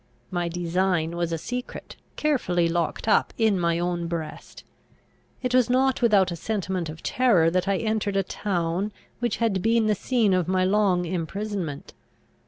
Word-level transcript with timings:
My 0.31 0.49
design 0.49 1.15
was 1.15 1.31
a 1.31 1.37
secret, 1.37 1.95
carefully 2.15 2.67
locked 2.67 3.07
up 3.07 3.35
in 3.37 3.59
my 3.59 3.77
own 3.77 4.07
breast. 4.07 4.63
It 5.43 5.53
was 5.53 5.69
not 5.69 6.01
without 6.01 6.31
a 6.31 6.35
sentiment 6.35 6.89
of 6.89 7.03
terror 7.03 7.51
that 7.51 7.67
I 7.67 7.77
entered 7.77 8.15
a 8.17 8.23
town 8.23 8.91
which 9.19 9.37
had 9.37 9.61
been 9.61 9.85
the 9.85 9.93
scene 9.93 10.33
of 10.33 10.47
my 10.47 10.65
long 10.65 11.05
imprisonment. 11.05 11.93